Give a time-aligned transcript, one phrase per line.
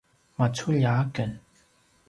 [0.37, 1.31] maculja aken